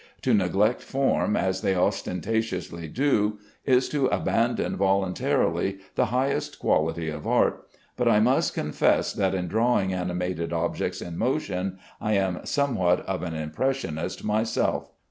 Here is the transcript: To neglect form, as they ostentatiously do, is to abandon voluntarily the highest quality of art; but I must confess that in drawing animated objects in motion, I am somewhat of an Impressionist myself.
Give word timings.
To 0.23 0.33
neglect 0.33 0.81
form, 0.81 1.37
as 1.37 1.61
they 1.61 1.75
ostentatiously 1.75 2.87
do, 2.87 3.37
is 3.65 3.87
to 3.89 4.07
abandon 4.07 4.75
voluntarily 4.75 5.77
the 5.93 6.07
highest 6.07 6.57
quality 6.57 7.07
of 7.11 7.27
art; 7.27 7.67
but 7.97 8.07
I 8.07 8.19
must 8.19 8.55
confess 8.55 9.13
that 9.13 9.35
in 9.35 9.47
drawing 9.47 9.93
animated 9.93 10.53
objects 10.53 11.03
in 11.03 11.19
motion, 11.19 11.77
I 12.01 12.13
am 12.13 12.43
somewhat 12.47 13.01
of 13.05 13.21
an 13.21 13.35
Impressionist 13.35 14.23
myself. 14.23 14.89